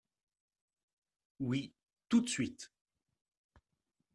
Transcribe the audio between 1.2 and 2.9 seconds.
Oui, tout de suite.